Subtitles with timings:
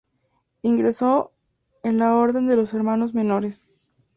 [0.63, 1.31] Ingresó
[1.83, 3.61] en la Orden de los Hermanos Menores.